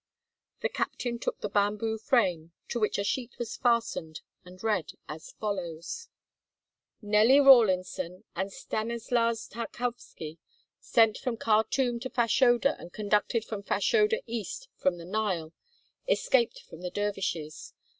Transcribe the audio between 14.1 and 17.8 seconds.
east from the Nile, escaped from the dervishes.